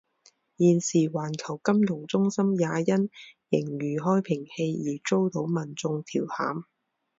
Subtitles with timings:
[0.57, 3.07] 现时环球金融中心也因
[3.51, 6.63] 形如开瓶器而遭到民众调侃。